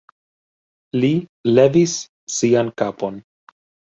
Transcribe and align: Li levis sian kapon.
Li 1.03 1.11
levis 1.57 1.93
sian 2.37 2.73
kapon. 2.83 3.21